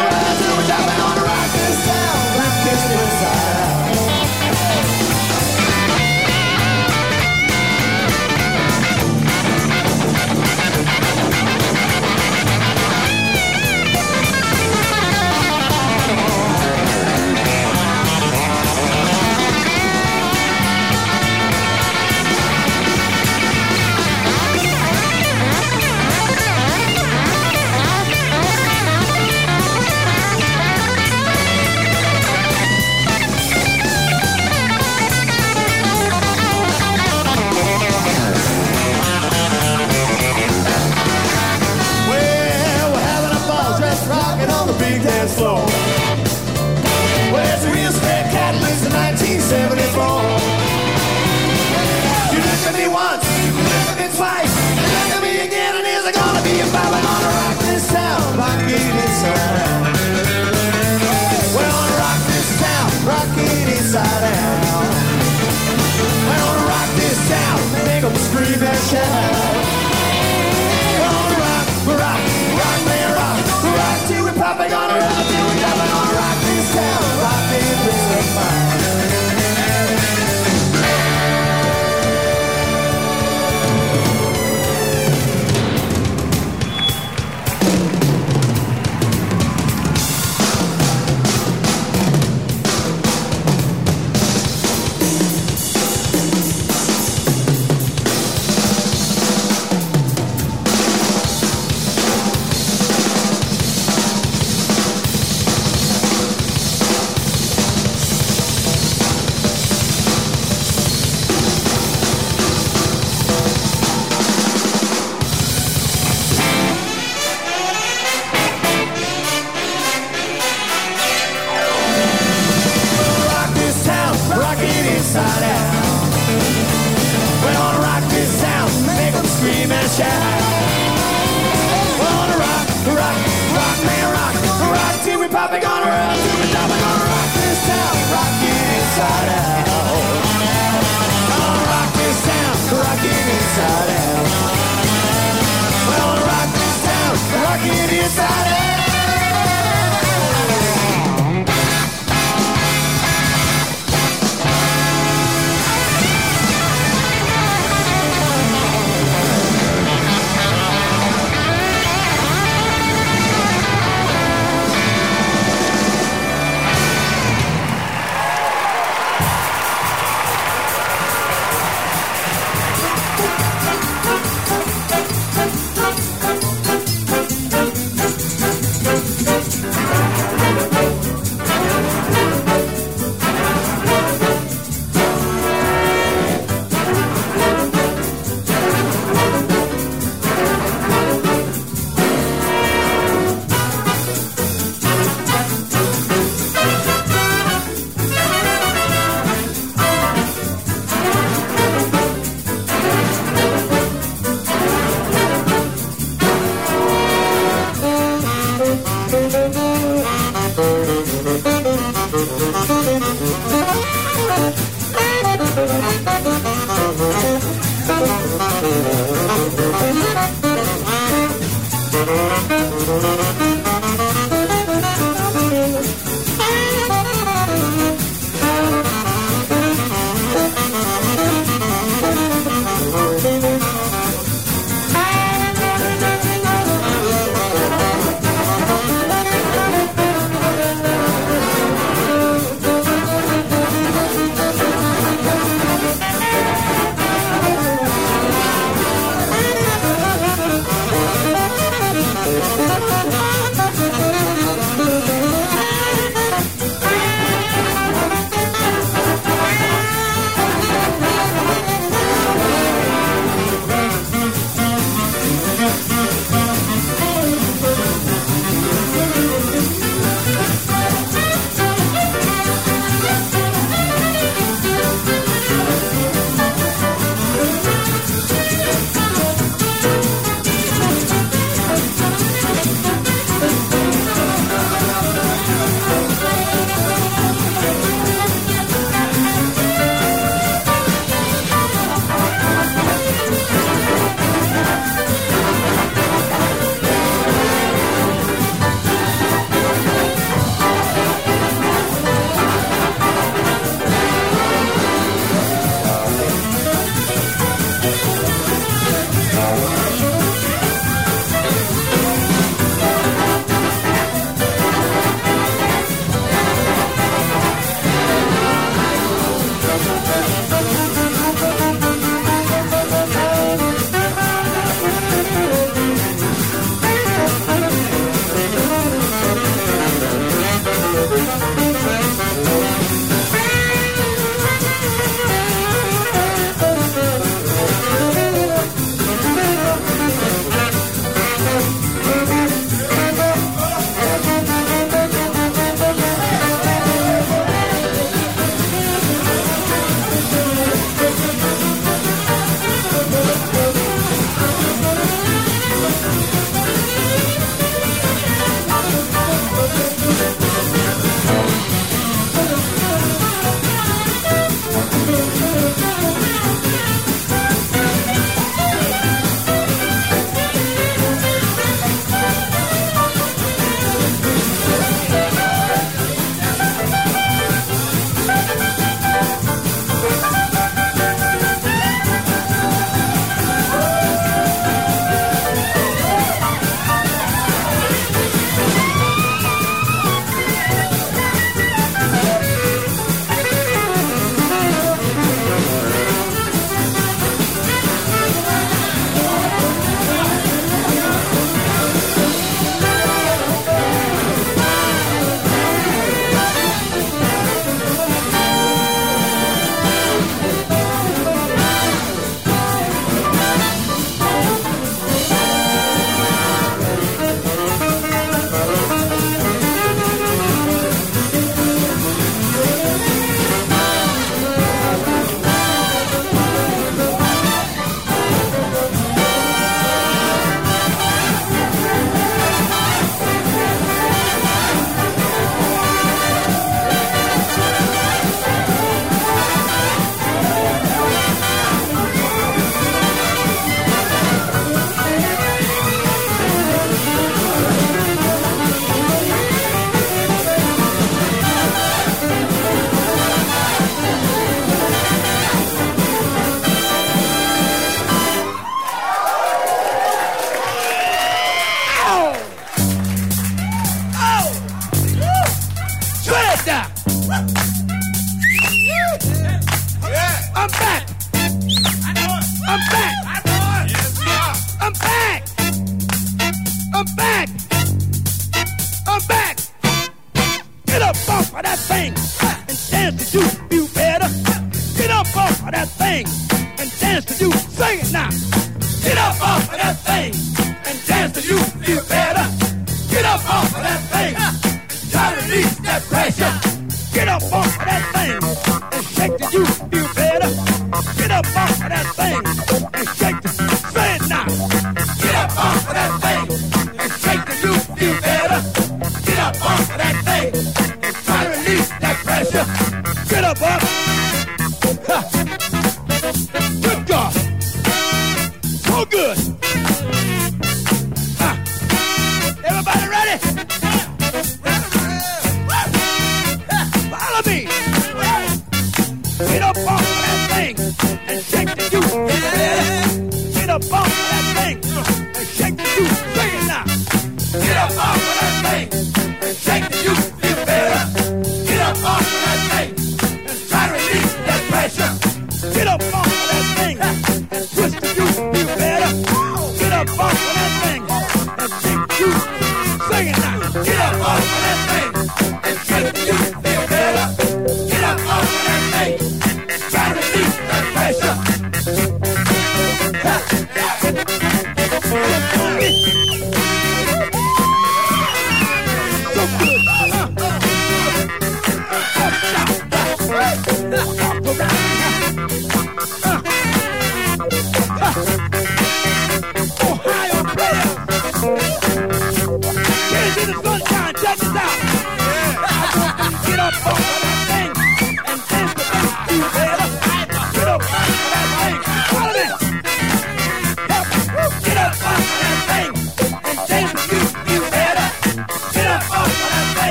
Mm-hmm. 218.61 218.98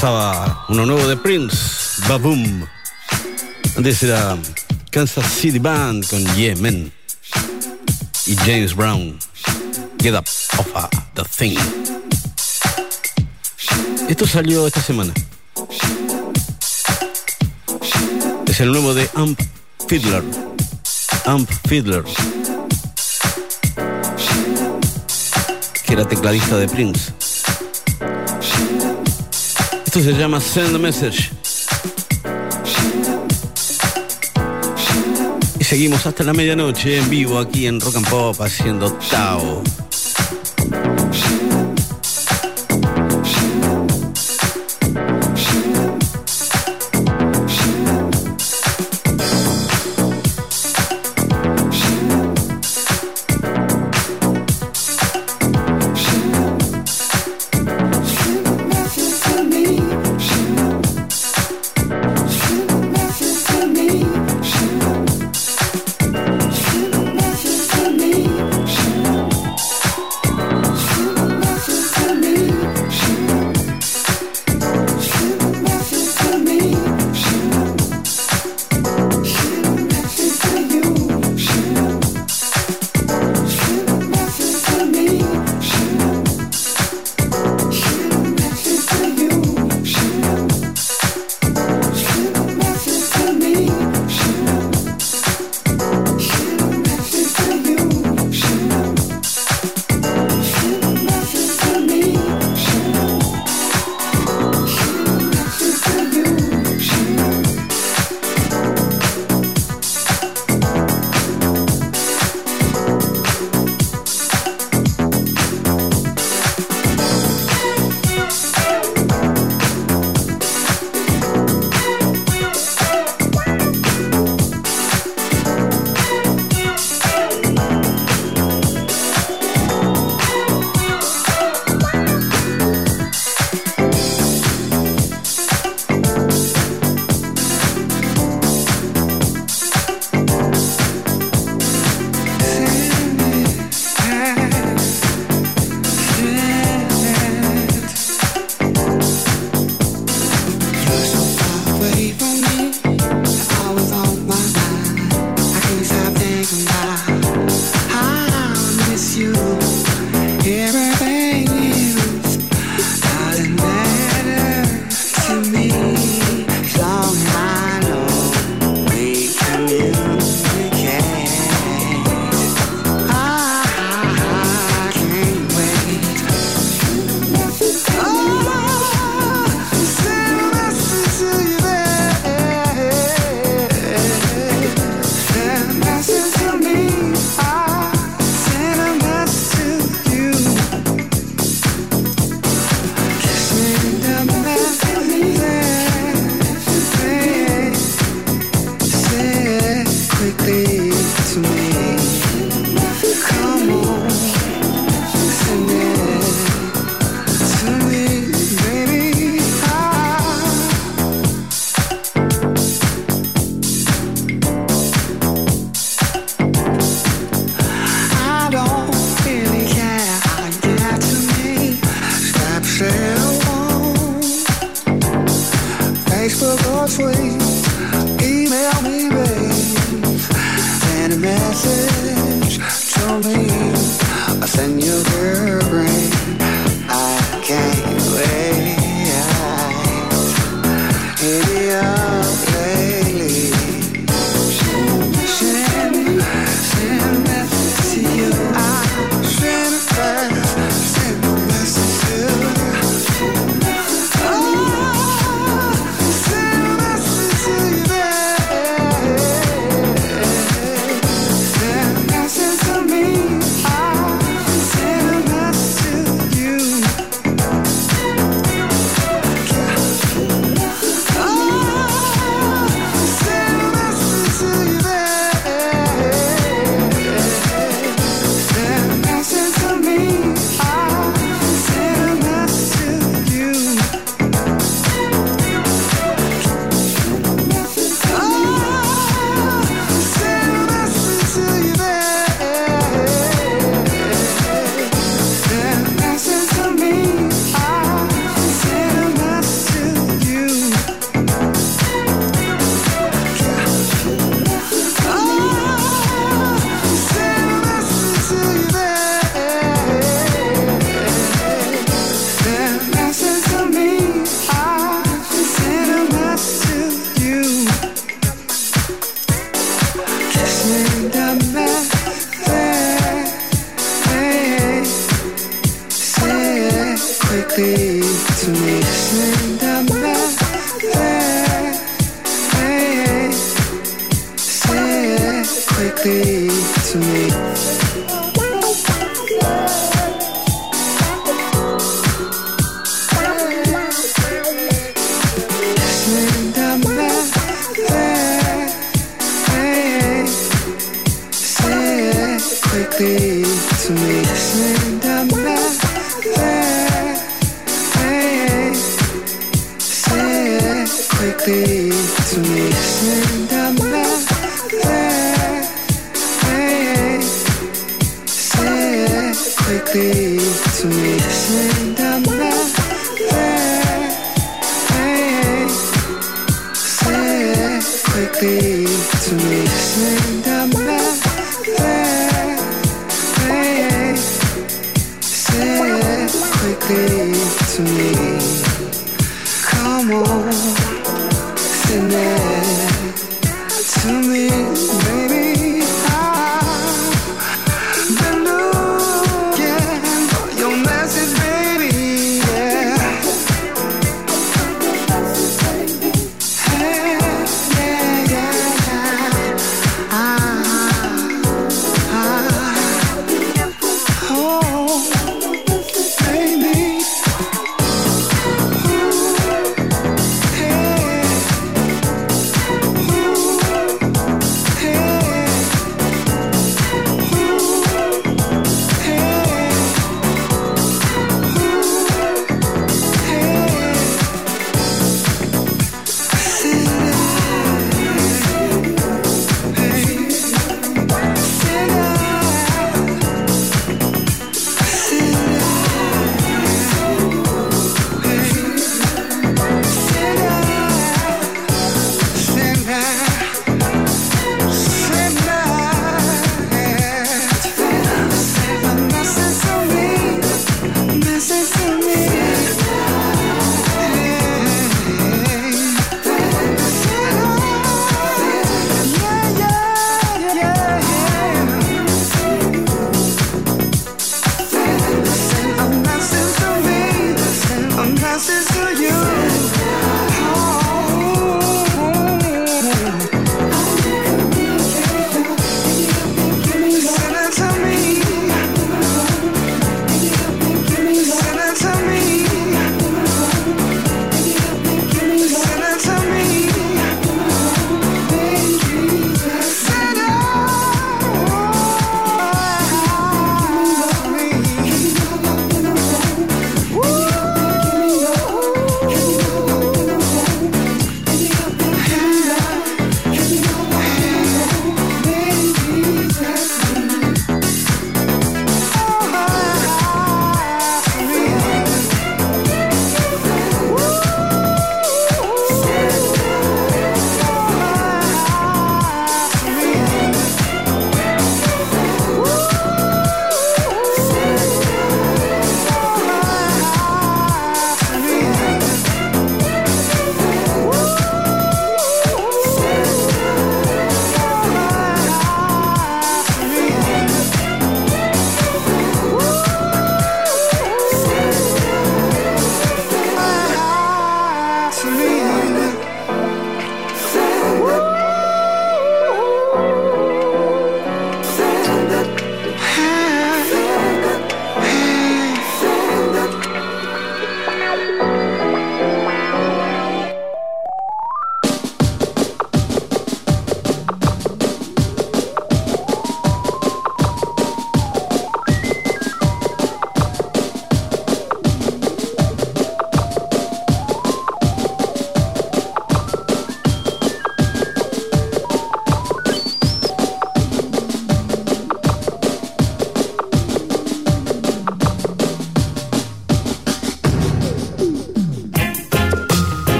pasaba 0.00 0.64
uno 0.70 0.86
nuevo 0.86 1.06
de 1.06 1.14
Prince, 1.14 1.58
Baboom. 2.08 2.66
Antes 3.76 4.02
era 4.02 4.38
Kansas 4.90 5.26
City 5.26 5.58
Band 5.58 6.08
con 6.08 6.24
Yemen 6.36 6.90
y 8.24 8.34
James 8.36 8.74
Brown, 8.74 9.18
Get 10.00 10.14
Up 10.14 10.26
Off 10.56 10.68
uh, 10.74 10.88
The 11.12 11.22
Thing. 11.36 11.58
Esto 14.08 14.26
salió 14.26 14.66
esta 14.66 14.80
semana. 14.80 15.12
Es 18.46 18.60
el 18.60 18.72
nuevo 18.72 18.94
de 18.94 19.06
Amp 19.16 19.38
Fiddler. 19.86 20.24
Amp 21.26 21.50
Fiddler. 21.68 22.04
Que 25.84 25.92
era 25.92 26.08
tecladista 26.08 26.56
de 26.56 26.68
Prince. 26.68 27.19
Esto 29.92 30.04
se 30.04 30.12
llama 30.12 30.40
Send 30.40 30.76
a 30.76 30.78
Message. 30.78 31.32
Y 35.58 35.64
seguimos 35.64 36.06
hasta 36.06 36.22
la 36.22 36.32
medianoche 36.32 36.98
en 36.98 37.10
vivo 37.10 37.40
aquí 37.40 37.66
en 37.66 37.80
Rock 37.80 37.96
and 37.96 38.08
Pop 38.08 38.40
haciendo 38.40 38.92
Tao. 39.10 39.64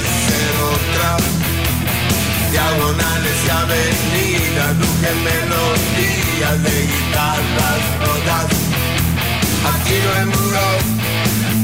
Ser 0.00 0.52
otra. 0.74 1.16
Diagonales 2.50 3.36
y 3.46 3.50
avenidas, 3.50 4.76
lujen 4.76 5.24
melodías 5.24 6.62
de 6.62 6.76
guitarras 6.86 7.82
rotas. 8.00 8.46
Aquí 9.72 9.96
no 10.04 10.10
hay 10.18 10.26
muros 10.26 10.82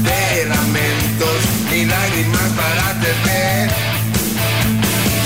de 0.03 0.45
lamentos 0.45 1.39
ni 1.71 1.85
lágrimas 1.85 2.49
para 2.59 2.99
tener. 3.01 3.69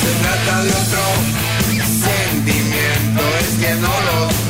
Se 0.02 0.12
trata 0.22 0.64
de 0.64 0.70
otro 0.70 1.04
sentimiento, 2.08 3.22
es 3.40 3.52
que 3.60 3.76
no 3.76 3.94
los 4.08 4.43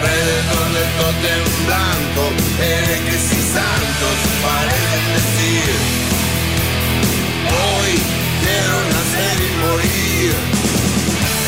Alrededor 0.00 0.68
del 0.74 0.90
totem 0.96 1.44
blanco, 1.66 2.22
herejes 2.62 3.24
y 3.32 3.42
santos 3.52 4.16
parecen 4.42 5.04
decir, 5.18 5.70
hoy 7.50 7.92
quiero 8.40 8.76
nacer 8.94 9.36
y 9.42 9.50
morir 9.58 10.30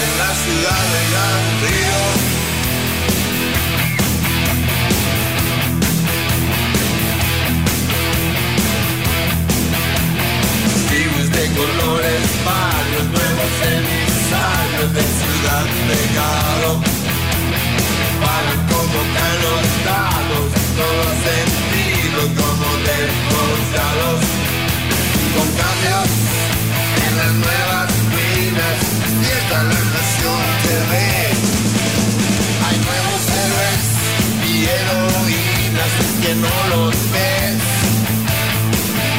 en 0.02 0.12
la 0.18 0.30
ciudad 0.42 0.82
de 0.94 1.00
Gran 1.12 1.42
Río. 1.62 2.00
Tribus 10.88 11.28
de 11.30 11.44
colores 11.54 12.22
varios, 12.44 13.06
nuevos 13.14 13.52
emisarios 13.78 14.90
de 14.92 15.02
ciudad 15.02 15.66
pecado. 15.86 16.99
Como 18.70 18.98
caen 19.14 19.40
los 19.46 19.66
dados, 19.84 20.46
todos 20.78 21.12
sentidos 21.26 22.28
como 22.40 22.66
demostrados. 22.90 24.20
Con 25.34 25.48
cambios 25.60 26.10
en 27.06 27.12
las 27.20 27.32
nuevas 27.44 27.88
ruinas, 28.12 28.76
despierta 29.02 29.56
la 29.70 29.80
nación 29.96 30.42
que 30.62 30.76
ve. 30.90 31.12
Hay 32.66 32.76
nuevos 32.88 33.20
héroes 33.42 33.84
y 34.48 34.54
heroínas 34.76 35.92
que 36.22 36.32
no 36.44 36.56
los 36.72 36.94
ves, 37.12 37.58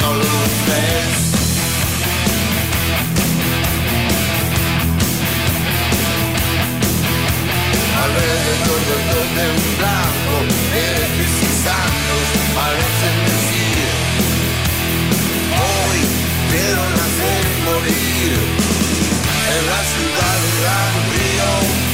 no 0.01 0.09
los 0.15 0.49
ves. 0.67 1.40
Alrededor 8.11 8.79
del 8.89 9.03
totem 9.13 9.55
blanco, 9.77 10.35
herejes 10.73 11.33
y 11.41 11.51
santos 11.63 12.25
parecen 12.55 13.17
decir, 13.31 13.87
hoy 15.63 15.99
quiero 16.51 16.83
nacer 16.89 17.43
y 17.51 17.61
morir 17.69 18.31
en 19.55 19.63
la 19.71 19.81
ciudad 19.93 20.35
de 20.43 20.51
Gran 20.59 20.93
Río. 21.13 21.90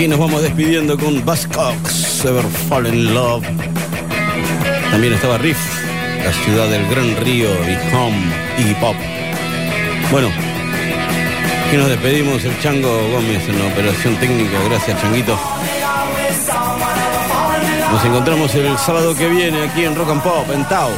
Aquí 0.00 0.08
nos 0.08 0.18
vamos 0.18 0.40
despidiendo 0.40 0.96
con 0.96 1.22
Buzzcocks, 1.26 2.24
Ever 2.24 2.46
Fall 2.70 2.86
in 2.86 3.12
Love. 3.12 3.44
También 4.90 5.12
estaba 5.12 5.36
Riff, 5.36 5.58
la 6.24 6.32
ciudad 6.32 6.68
del 6.68 6.88
Gran 6.88 7.16
Río 7.22 7.50
y 7.50 7.94
Home 7.94 8.16
y 8.56 8.72
Pop. 8.80 8.96
Bueno, 10.10 10.28
aquí 11.66 11.76
nos 11.76 11.90
despedimos 11.90 12.42
el 12.44 12.58
Chango 12.62 12.88
Gómez 13.10 13.46
en 13.46 13.58
la 13.58 13.66
operación 13.66 14.16
técnica. 14.16 14.58
Gracias, 14.70 14.98
Changuito. 15.02 15.38
Nos 17.92 18.02
encontramos 18.02 18.54
el 18.54 18.78
sábado 18.78 19.14
que 19.14 19.28
viene 19.28 19.64
aquí 19.64 19.84
en 19.84 19.94
Rock 19.94 20.12
and 20.12 20.22
Pop, 20.22 20.50
en 20.50 20.64
Tao. 20.64 20.92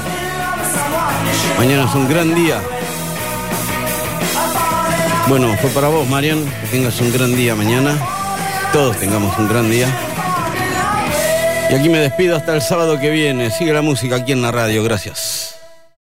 Mañana 1.58 1.86
es 1.88 1.94
un 1.96 2.08
gran 2.08 2.32
día. 2.36 2.62
Bueno, 5.26 5.56
fue 5.60 5.70
para 5.70 5.88
vos, 5.88 6.08
Marian. 6.08 6.44
Que 6.44 6.66
tengas 6.68 7.00
un 7.00 7.12
gran 7.12 7.34
día 7.34 7.56
mañana. 7.56 7.98
Todos 8.72 8.96
tengamos 8.98 9.38
un 9.38 9.48
gran 9.48 9.70
día. 9.70 9.86
Y 11.70 11.74
aquí 11.74 11.90
me 11.90 11.98
despido 11.98 12.36
hasta 12.36 12.54
el 12.54 12.62
sábado 12.62 12.98
que 12.98 13.10
viene. 13.10 13.50
Sigue 13.50 13.72
la 13.72 13.82
música 13.82 14.16
aquí 14.16 14.32
en 14.32 14.40
la 14.40 14.50
radio. 14.50 14.82
Gracias. 14.82 15.41